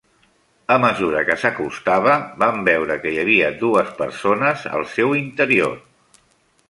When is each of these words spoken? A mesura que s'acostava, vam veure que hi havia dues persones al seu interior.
A 0.75 0.75
mesura 0.83 1.19
que 1.27 1.35
s'acostava, 1.41 2.15
vam 2.43 2.57
veure 2.69 2.97
que 3.03 3.13
hi 3.17 3.21
havia 3.25 3.53
dues 3.61 3.93
persones 4.01 4.65
al 4.79 4.89
seu 4.95 5.15
interior. 5.21 5.77